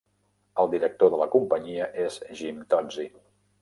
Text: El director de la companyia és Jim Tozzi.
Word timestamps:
El 0.63 0.71
director 0.71 1.13
de 1.15 1.21
la 1.23 1.29
companyia 1.37 1.93
és 2.09 2.21
Jim 2.43 2.69
Tozzi. 2.77 3.11